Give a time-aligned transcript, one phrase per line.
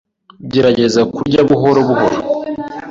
[0.51, 2.17] gerageza kurya buhoro buhoro